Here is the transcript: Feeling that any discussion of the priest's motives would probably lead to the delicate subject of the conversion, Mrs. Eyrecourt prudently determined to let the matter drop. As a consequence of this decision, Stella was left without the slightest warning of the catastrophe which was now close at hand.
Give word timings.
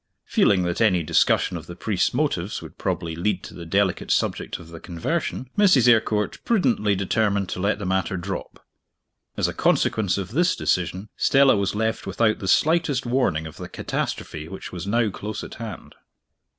Feeling 0.25 0.63
that 0.63 0.81
any 0.81 1.03
discussion 1.03 1.57
of 1.57 1.67
the 1.67 1.75
priest's 1.75 2.11
motives 2.11 2.59
would 2.59 2.79
probably 2.79 3.15
lead 3.15 3.43
to 3.43 3.53
the 3.53 3.67
delicate 3.67 4.09
subject 4.09 4.57
of 4.57 4.69
the 4.69 4.79
conversion, 4.79 5.47
Mrs. 5.55 5.87
Eyrecourt 5.87 6.39
prudently 6.43 6.95
determined 6.95 7.49
to 7.49 7.59
let 7.59 7.77
the 7.77 7.85
matter 7.85 8.17
drop. 8.17 8.65
As 9.37 9.47
a 9.47 9.53
consequence 9.53 10.17
of 10.17 10.31
this 10.31 10.55
decision, 10.55 11.09
Stella 11.17 11.55
was 11.55 11.75
left 11.75 12.07
without 12.07 12.39
the 12.39 12.47
slightest 12.47 13.05
warning 13.05 13.45
of 13.45 13.57
the 13.57 13.69
catastrophe 13.69 14.47
which 14.47 14.71
was 14.71 14.87
now 14.87 15.11
close 15.11 15.43
at 15.43 15.53
hand. 15.61 15.93